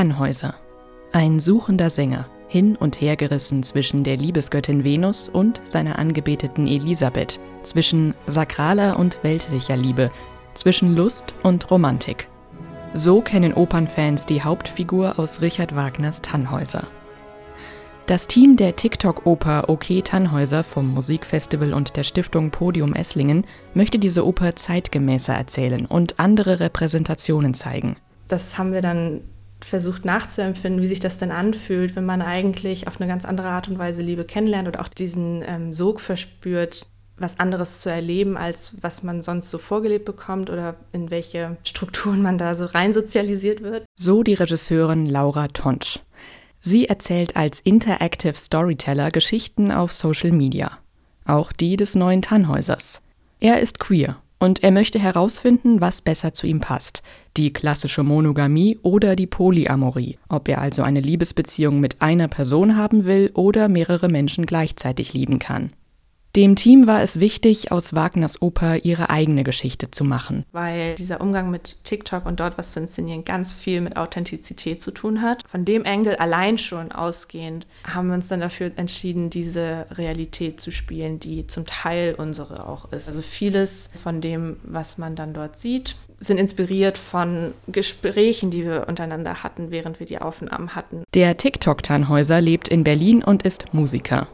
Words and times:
Tannhäuser. 0.00 0.54
Ein 1.12 1.40
suchender 1.40 1.90
Sänger, 1.90 2.24
hin 2.48 2.74
und 2.74 3.02
her 3.02 3.16
gerissen 3.16 3.62
zwischen 3.62 4.02
der 4.02 4.16
Liebesgöttin 4.16 4.82
Venus 4.82 5.28
und 5.28 5.60
seiner 5.64 5.98
angebeteten 5.98 6.66
Elisabeth, 6.66 7.38
zwischen 7.64 8.14
sakraler 8.26 8.98
und 8.98 9.22
weltlicher 9.22 9.76
Liebe, 9.76 10.10
zwischen 10.54 10.96
Lust 10.96 11.34
und 11.42 11.70
Romantik. 11.70 12.28
So 12.94 13.20
kennen 13.20 13.52
Opernfans 13.52 14.24
die 14.24 14.42
Hauptfigur 14.42 15.18
aus 15.18 15.42
Richard 15.42 15.76
Wagners 15.76 16.22
Tannhäuser. 16.22 16.84
Das 18.06 18.26
Team 18.26 18.56
der 18.56 18.76
TikTok-Oper 18.76 19.68
OK 19.68 20.02
Tannhäuser 20.02 20.64
vom 20.64 20.88
Musikfestival 20.94 21.74
und 21.74 21.98
der 21.98 22.04
Stiftung 22.04 22.50
Podium 22.50 22.94
Esslingen 22.94 23.44
möchte 23.74 23.98
diese 23.98 24.26
Oper 24.26 24.56
zeitgemäßer 24.56 25.34
erzählen 25.34 25.84
und 25.84 26.18
andere 26.18 26.58
Repräsentationen 26.58 27.52
zeigen. 27.52 27.96
Das 28.28 28.56
haben 28.56 28.72
wir 28.72 28.80
dann 28.80 29.20
versucht 29.64 30.04
nachzuempfinden, 30.04 30.82
wie 30.82 30.86
sich 30.86 31.00
das 31.00 31.18
denn 31.18 31.30
anfühlt, 31.30 31.96
wenn 31.96 32.04
man 32.04 32.22
eigentlich 32.22 32.86
auf 32.86 33.00
eine 33.00 33.08
ganz 33.08 33.24
andere 33.24 33.48
Art 33.48 33.68
und 33.68 33.78
Weise 33.78 34.02
Liebe 34.02 34.24
kennenlernt 34.24 34.68
oder 34.68 34.80
auch 34.80 34.88
diesen 34.88 35.42
ähm, 35.46 35.72
Sog 35.72 36.00
verspürt, 36.00 36.86
was 37.16 37.38
anderes 37.38 37.80
zu 37.80 37.90
erleben, 37.90 38.36
als 38.36 38.76
was 38.80 39.02
man 39.02 39.22
sonst 39.22 39.50
so 39.50 39.58
vorgelebt 39.58 40.04
bekommt 40.04 40.50
oder 40.50 40.76
in 40.92 41.10
welche 41.10 41.56
Strukturen 41.64 42.22
man 42.22 42.38
da 42.38 42.54
so 42.54 42.64
rein 42.64 42.92
sozialisiert 42.92 43.62
wird. 43.62 43.84
So 43.94 44.22
die 44.22 44.34
Regisseurin 44.34 45.06
Laura 45.06 45.48
Tonsch. 45.48 46.00
Sie 46.60 46.88
erzählt 46.88 47.36
als 47.36 47.60
Interactive 47.60 48.34
Storyteller 48.34 49.10
Geschichten 49.10 49.70
auf 49.70 49.92
Social 49.92 50.30
Media. 50.30 50.78
Auch 51.24 51.52
die 51.52 51.76
des 51.76 51.94
neuen 51.94 52.22
Tannhäusers. 52.22 53.02
Er 53.38 53.60
ist 53.60 53.78
queer 53.78 54.16
und 54.38 54.62
er 54.62 54.70
möchte 54.70 54.98
herausfinden, 54.98 55.80
was 55.80 56.00
besser 56.00 56.32
zu 56.32 56.46
ihm 56.46 56.60
passt. 56.60 57.02
Die 57.36 57.52
klassische 57.52 58.02
Monogamie 58.02 58.78
oder 58.82 59.14
die 59.14 59.26
Polyamorie. 59.26 60.18
Ob 60.28 60.48
er 60.48 60.60
also 60.60 60.82
eine 60.82 61.00
Liebesbeziehung 61.00 61.78
mit 61.78 62.02
einer 62.02 62.28
Person 62.28 62.76
haben 62.76 63.04
will 63.04 63.30
oder 63.34 63.68
mehrere 63.68 64.08
Menschen 64.08 64.46
gleichzeitig 64.46 65.14
lieben 65.14 65.38
kann. 65.38 65.72
Dem 66.36 66.54
Team 66.54 66.86
war 66.86 67.02
es 67.02 67.18
wichtig, 67.18 67.72
aus 67.72 67.92
Wagners 67.92 68.40
Oper 68.40 68.84
ihre 68.84 69.10
eigene 69.10 69.42
Geschichte 69.42 69.90
zu 69.90 70.04
machen. 70.04 70.44
Weil 70.52 70.94
dieser 70.94 71.20
Umgang 71.20 71.50
mit 71.50 71.82
TikTok 71.82 72.24
und 72.24 72.38
dort 72.38 72.56
was 72.56 72.72
zu 72.72 72.78
inszenieren 72.78 73.24
ganz 73.24 73.52
viel 73.52 73.80
mit 73.80 73.96
Authentizität 73.96 74.80
zu 74.80 74.92
tun 74.92 75.22
hat. 75.22 75.42
Von 75.48 75.64
dem 75.64 75.84
Engel 75.84 76.14
allein 76.16 76.56
schon 76.56 76.92
ausgehend 76.92 77.66
haben 77.82 78.08
wir 78.08 78.14
uns 78.14 78.28
dann 78.28 78.38
dafür 78.38 78.70
entschieden, 78.76 79.28
diese 79.28 79.86
Realität 79.90 80.60
zu 80.60 80.70
spielen, 80.70 81.18
die 81.18 81.48
zum 81.48 81.66
Teil 81.66 82.14
unsere 82.16 82.68
auch 82.68 82.92
ist. 82.92 83.08
Also 83.08 83.22
vieles 83.22 83.90
von 84.00 84.20
dem, 84.20 84.58
was 84.62 84.98
man 84.98 85.16
dann 85.16 85.34
dort 85.34 85.56
sieht, 85.56 85.96
sind 86.20 86.38
inspiriert 86.38 86.96
von 86.96 87.54
Gesprächen, 87.66 88.52
die 88.52 88.64
wir 88.64 88.86
untereinander 88.86 89.42
hatten, 89.42 89.72
während 89.72 89.98
wir 89.98 90.06
die 90.06 90.20
Aufnahmen 90.20 90.76
hatten. 90.76 91.02
Der 91.14 91.36
TikTok-Tannhäuser 91.36 92.40
lebt 92.40 92.68
in 92.68 92.84
Berlin 92.84 93.24
und 93.24 93.42
ist 93.42 93.72
Musiker. 93.74 94.28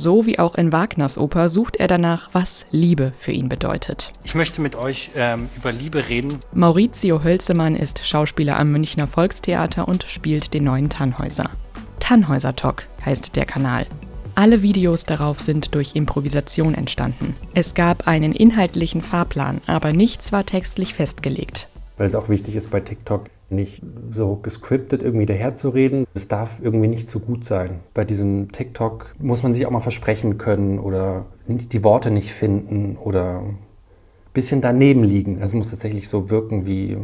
So 0.00 0.24
wie 0.24 0.38
auch 0.38 0.54
in 0.54 0.72
Wagners 0.72 1.18
Oper 1.18 1.50
sucht 1.50 1.76
er 1.76 1.86
danach, 1.86 2.30
was 2.32 2.64
Liebe 2.70 3.12
für 3.18 3.32
ihn 3.32 3.50
bedeutet. 3.50 4.12
Ich 4.24 4.34
möchte 4.34 4.62
mit 4.62 4.74
euch 4.74 5.10
ähm, 5.14 5.50
über 5.58 5.72
Liebe 5.72 6.08
reden. 6.08 6.38
Maurizio 6.54 7.22
Hölzemann 7.22 7.76
ist 7.76 8.06
Schauspieler 8.06 8.58
am 8.58 8.72
Münchner 8.72 9.06
Volkstheater 9.06 9.86
und 9.86 10.04
spielt 10.08 10.54
den 10.54 10.64
neuen 10.64 10.88
Tannhäuser. 10.88 11.50
Tannhäuser 11.98 12.56
Talk 12.56 12.84
heißt 13.04 13.36
der 13.36 13.44
Kanal. 13.44 13.86
Alle 14.34 14.62
Videos 14.62 15.04
darauf 15.04 15.38
sind 15.38 15.74
durch 15.74 15.94
Improvisation 15.94 16.72
entstanden. 16.72 17.36
Es 17.52 17.74
gab 17.74 18.08
einen 18.08 18.32
inhaltlichen 18.32 19.02
Fahrplan, 19.02 19.60
aber 19.66 19.92
nichts 19.92 20.32
war 20.32 20.46
textlich 20.46 20.94
festgelegt. 20.94 21.68
Weil 21.98 22.06
es 22.06 22.14
auch 22.14 22.30
wichtig 22.30 22.56
ist 22.56 22.70
bei 22.70 22.80
TikTok, 22.80 23.26
nicht 23.50 23.82
so 24.10 24.36
gescriptet 24.36 25.02
irgendwie 25.02 25.26
daherzureden. 25.26 26.06
Es 26.14 26.28
darf 26.28 26.58
irgendwie 26.62 26.88
nicht 26.88 27.08
zu 27.08 27.20
gut 27.20 27.44
sein. 27.44 27.80
Bei 27.94 28.04
diesem 28.04 28.52
TikTok 28.52 29.14
muss 29.18 29.42
man 29.42 29.54
sich 29.54 29.66
auch 29.66 29.70
mal 29.70 29.80
versprechen 29.80 30.38
können 30.38 30.78
oder 30.78 31.26
die 31.46 31.84
Worte 31.84 32.10
nicht 32.10 32.32
finden 32.32 32.96
oder 32.96 33.40
ein 33.40 33.58
bisschen 34.32 34.60
daneben 34.60 35.04
liegen. 35.04 35.36
Also 35.36 35.48
es 35.48 35.54
muss 35.54 35.70
tatsächlich 35.70 36.08
so 36.08 36.30
wirken 36.30 36.66
wie, 36.66 36.96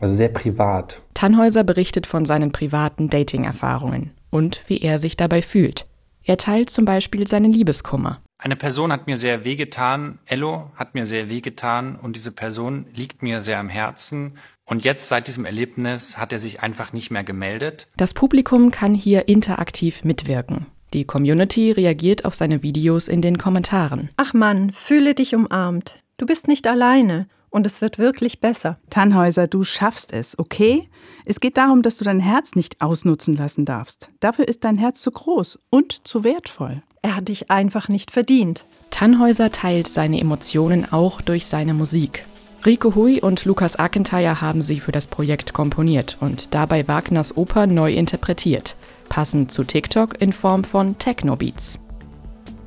also 0.00 0.14
sehr 0.14 0.28
privat. 0.28 1.02
Tannhäuser 1.14 1.64
berichtet 1.64 2.06
von 2.06 2.24
seinen 2.24 2.52
privaten 2.52 3.08
Dating-Erfahrungen 3.08 4.12
und 4.30 4.62
wie 4.66 4.80
er 4.80 4.98
sich 4.98 5.16
dabei 5.16 5.42
fühlt. 5.42 5.86
Er 6.24 6.36
teilt 6.36 6.70
zum 6.70 6.84
Beispiel 6.84 7.26
seinen 7.26 7.52
Liebeskummer. 7.52 8.20
Eine 8.38 8.56
Person 8.56 8.92
hat 8.92 9.06
mir 9.06 9.16
sehr 9.16 9.44
wehgetan, 9.44 10.18
Ello 10.26 10.70
hat 10.74 10.94
mir 10.94 11.06
sehr 11.06 11.30
wehgetan 11.30 11.96
und 11.96 12.16
diese 12.16 12.32
Person 12.32 12.86
liegt 12.92 13.22
mir 13.22 13.40
sehr 13.40 13.58
am 13.58 13.70
Herzen. 13.70 14.34
Und 14.68 14.84
jetzt 14.84 15.08
seit 15.08 15.28
diesem 15.28 15.44
Erlebnis 15.44 16.18
hat 16.18 16.32
er 16.32 16.40
sich 16.40 16.60
einfach 16.60 16.92
nicht 16.92 17.12
mehr 17.12 17.22
gemeldet. 17.22 17.86
Das 17.96 18.14
Publikum 18.14 18.72
kann 18.72 18.94
hier 18.94 19.28
interaktiv 19.28 20.02
mitwirken. 20.02 20.66
Die 20.92 21.04
Community 21.04 21.70
reagiert 21.70 22.24
auf 22.24 22.34
seine 22.34 22.62
Videos 22.62 23.06
in 23.06 23.22
den 23.22 23.38
Kommentaren. 23.38 24.10
Ach 24.16 24.34
Mann, 24.34 24.72
fühle 24.72 25.14
dich 25.14 25.34
umarmt. 25.34 26.02
Du 26.16 26.26
bist 26.26 26.48
nicht 26.48 26.66
alleine 26.66 27.28
und 27.50 27.66
es 27.66 27.80
wird 27.80 27.98
wirklich 27.98 28.40
besser. 28.40 28.78
Tannhäuser, 28.90 29.46
du 29.46 29.62
schaffst 29.62 30.12
es, 30.12 30.36
okay? 30.38 30.88
Es 31.24 31.38
geht 31.38 31.56
darum, 31.56 31.82
dass 31.82 31.96
du 31.96 32.04
dein 32.04 32.20
Herz 32.20 32.56
nicht 32.56 32.80
ausnutzen 32.82 33.36
lassen 33.36 33.64
darfst. 33.64 34.10
Dafür 34.18 34.48
ist 34.48 34.64
dein 34.64 34.78
Herz 34.78 35.00
zu 35.00 35.12
groß 35.12 35.60
und 35.70 36.06
zu 36.06 36.24
wertvoll. 36.24 36.82
Er 37.02 37.14
hat 37.14 37.28
dich 37.28 37.50
einfach 37.52 37.88
nicht 37.88 38.10
verdient. 38.10 38.66
Tannhäuser 38.90 39.52
teilt 39.52 39.86
seine 39.86 40.20
Emotionen 40.20 40.90
auch 40.90 41.20
durch 41.20 41.46
seine 41.46 41.74
Musik. 41.74 42.24
Rico 42.64 42.94
Hui 42.94 43.20
und 43.20 43.44
Lukas 43.44 43.76
Akentire 43.76 44.40
haben 44.40 44.62
sie 44.62 44.80
für 44.80 44.92
das 44.92 45.06
Projekt 45.06 45.52
komponiert 45.52 46.16
und 46.20 46.54
dabei 46.54 46.88
Wagners 46.88 47.36
Oper 47.36 47.66
neu 47.66 47.92
interpretiert, 47.92 48.76
passend 49.08 49.52
zu 49.52 49.62
TikTok 49.62 50.20
in 50.20 50.32
Form 50.32 50.64
von 50.64 50.98
Techno-Beats. 50.98 51.78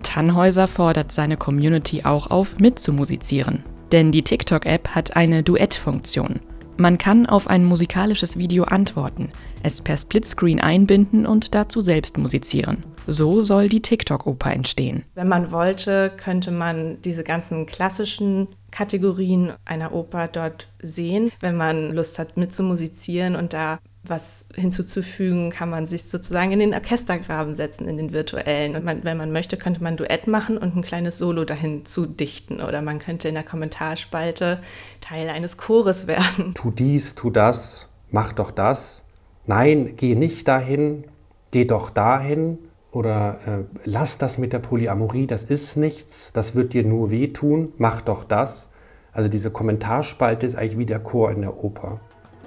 Tannhäuser 0.03 0.67
fordert 0.67 1.11
seine 1.11 1.38
Community 1.38 2.03
auch 2.03 2.31
auf, 2.31 2.59
mitzumusizieren. 2.59 3.63
Denn 3.91 4.11
die 4.11 4.23
TikTok-App 4.23 4.89
hat 4.89 5.16
eine 5.16 5.44
Duettfunktion. 5.44 6.39
Man 6.77 6.97
kann 6.97 7.25
auf 7.25 7.47
ein 7.47 7.66
musikalisches 7.66 8.38
Video 8.38 8.63
antworten, 8.63 9.31
es 9.63 9.81
per 9.81 9.97
Splitscreen 9.97 10.61
einbinden 10.61 11.25
und 11.25 11.53
dazu 11.53 11.81
selbst 11.81 12.17
musizieren. 12.17 12.83
So 13.08 13.42
soll 13.42 13.70
die 13.70 13.82
TikTok-Oper 13.82 14.52
entstehen. 14.52 15.06
Wenn 15.16 15.28
man 15.28 15.52
wollte, 15.52 16.12
könnte 16.16 16.52
man 16.52 17.02
diese 17.02 17.24
ganzen 17.24 17.66
klassischen 17.66 18.48
Kategorien 18.72 19.54
einer 19.66 19.94
Oper 19.94 20.28
dort 20.28 20.68
sehen. 20.82 21.32
Wenn 21.40 21.56
man 21.56 21.92
Lust 21.92 22.20
hat 22.20 22.38
mitzumusizieren 22.38 23.36
und 23.36 23.54
da 23.54 23.80
was 24.04 24.46
hinzuzufügen, 24.56 25.50
kann 25.50 25.70
man 25.70 25.86
sich 25.86 26.04
sozusagen 26.04 26.52
in 26.52 26.60
den 26.60 26.74
Orchestergraben 26.74 27.56
setzen, 27.56 27.88
in 27.88 27.98
den 27.98 28.14
virtuellen. 28.14 28.76
Und 28.76 28.86
man, 28.86 29.04
wenn 29.04 29.18
man 29.18 29.31
möchte, 29.31 29.58
könnte 29.58 29.84
man 29.84 29.94
ein 29.94 29.98
Duett 29.98 30.28
machen 30.28 30.58
und 30.58 30.76
ein 30.76 30.81
kleines 30.81 31.18
Solo 31.18 31.46
dahin 31.46 31.86
zu 31.86 32.06
dichten. 32.06 32.62
Oder 32.62 32.81
man 32.81 33.00
könnte 33.00 33.28
in 33.28 33.34
der 33.34 33.44
Kommentarspalte 33.44 34.62
Teil 35.02 35.30
eines 35.30 35.58
Chores 35.58 36.08
werden. 36.08 36.54
Tu 36.54 36.72
dies, 36.72 37.16
tu 37.16 37.30
das, 37.30 37.90
mach 38.10 38.34
doch 38.34 38.52
das. 38.52 39.04
Nein, 39.46 39.96
geh 39.98 40.16
nicht 40.16 40.48
dahin, 40.48 41.04
geh 41.52 41.66
doch 41.66 41.90
dahin. 41.90 42.58
Oder 42.91 43.39
äh, 43.45 43.63
lass 43.85 44.17
das 44.17 44.38
mit 44.38 44.51
der 44.51 44.59
Polyamorie, 44.59 45.27
das 45.27 45.44
ist 45.44 45.77
nichts, 45.77 46.31
das 46.33 46.55
wird 46.55 46.73
dir 46.73 46.83
nur 46.83 47.11
wehtun, 47.11 47.73
mach 47.77 48.01
doch 48.01 48.23
das. 48.23 48.69
Also 49.11 49.29
diese 49.29 49.51
Kommentarspalte 49.51 50.45
ist 50.45 50.55
eigentlich 50.55 50.77
wie 50.77 50.85
der 50.85 51.00
Chor 51.00 51.31
in 51.31 51.41
der 51.41 51.63
Oper. 51.63 52.00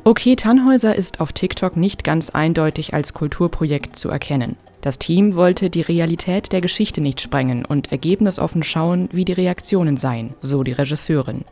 Okay 0.05 0.35
Tannhäuser 0.35 0.97
ist 0.97 1.21
auf 1.21 1.33
TikTok 1.33 1.77
nicht 1.77 2.03
ganz 2.03 2.31
eindeutig 2.31 2.93
als 2.93 3.13
Kulturprojekt 3.13 3.95
zu 3.95 4.09
erkennen. 4.09 4.57
Das 4.81 4.99
Team 4.99 5.37
wollte 5.37 5.71
die 5.71 5.81
Realität 5.81 6.51
der 6.51 6.61
Geschichte 6.61 7.01
nicht 7.01 7.21
sprengen 7.21 7.65
und 7.65 7.93
ergebnisoffen 7.93 8.65
schauen, 8.65 9.09
wie 9.13 9.25
die 9.25 9.33
Reaktionen 9.33 9.97
seien, 9.97 10.35
so 10.41 10.65
die 10.65 10.73
Regisseurin. 10.73 11.45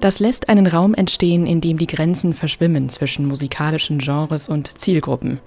Das 0.00 0.18
lässt 0.18 0.48
einen 0.48 0.66
Raum 0.66 0.94
entstehen, 0.94 1.46
in 1.46 1.60
dem 1.60 1.78
die 1.78 1.86
Grenzen 1.86 2.34
verschwimmen 2.34 2.88
zwischen 2.88 3.28
musikalischen 3.28 3.98
Genres 3.98 4.48
und 4.48 4.80
Zielgruppen. 4.80 5.38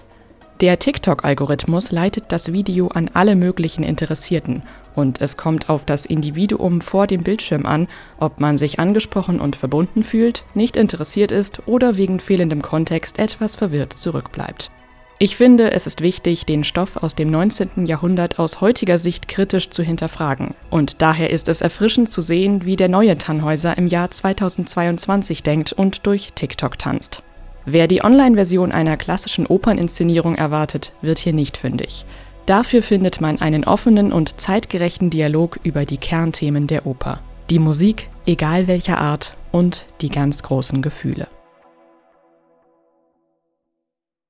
Der 0.62 0.78
TikTok-Algorithmus 0.78 1.92
leitet 1.92 2.24
das 2.28 2.50
Video 2.50 2.88
an 2.88 3.10
alle 3.12 3.36
möglichen 3.36 3.82
Interessierten 3.82 4.62
und 4.94 5.20
es 5.20 5.36
kommt 5.36 5.68
auf 5.68 5.84
das 5.84 6.06
Individuum 6.06 6.80
vor 6.80 7.06
dem 7.06 7.22
Bildschirm 7.22 7.66
an, 7.66 7.88
ob 8.18 8.40
man 8.40 8.56
sich 8.56 8.80
angesprochen 8.80 9.38
und 9.38 9.54
verbunden 9.54 10.02
fühlt, 10.02 10.44
nicht 10.54 10.78
interessiert 10.78 11.30
ist 11.30 11.68
oder 11.68 11.98
wegen 11.98 12.20
fehlendem 12.20 12.62
Kontext 12.62 13.18
etwas 13.18 13.54
verwirrt 13.54 13.92
zurückbleibt. 13.92 14.70
Ich 15.18 15.36
finde, 15.36 15.72
es 15.72 15.86
ist 15.86 16.00
wichtig, 16.00 16.46
den 16.46 16.64
Stoff 16.64 16.96
aus 16.96 17.14
dem 17.14 17.30
19. 17.30 17.86
Jahrhundert 17.86 18.38
aus 18.38 18.62
heutiger 18.62 18.96
Sicht 18.96 19.28
kritisch 19.28 19.68
zu 19.68 19.82
hinterfragen. 19.82 20.54
Und 20.70 21.00
daher 21.02 21.30
ist 21.30 21.48
es 21.48 21.62
erfrischend 21.62 22.10
zu 22.10 22.22
sehen, 22.22 22.64
wie 22.64 22.76
der 22.76 22.88
neue 22.88 23.16
Tannhäuser 23.16 23.76
im 23.76 23.86
Jahr 23.86 24.10
2022 24.10 25.42
denkt 25.42 25.72
und 25.72 26.06
durch 26.06 26.32
TikTok 26.34 26.78
tanzt. 26.78 27.22
Wer 27.68 27.88
die 27.88 28.04
Online-Version 28.04 28.70
einer 28.70 28.96
klassischen 28.96 29.44
Operninszenierung 29.44 30.36
erwartet, 30.36 30.92
wird 31.02 31.18
hier 31.18 31.32
nicht 31.32 31.56
fündig. 31.56 32.04
Dafür 32.46 32.80
findet 32.80 33.20
man 33.20 33.40
einen 33.40 33.64
offenen 33.64 34.12
und 34.12 34.40
zeitgerechten 34.40 35.10
Dialog 35.10 35.58
über 35.64 35.84
die 35.84 35.96
Kernthemen 35.96 36.68
der 36.68 36.86
Oper. 36.86 37.18
Die 37.50 37.58
Musik, 37.58 38.08
egal 38.24 38.68
welcher 38.68 38.98
Art, 38.98 39.32
und 39.50 39.86
die 40.00 40.10
ganz 40.10 40.44
großen 40.44 40.80
Gefühle. 40.80 41.26